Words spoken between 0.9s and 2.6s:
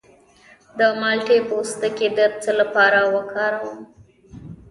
مالټې پوستکی د څه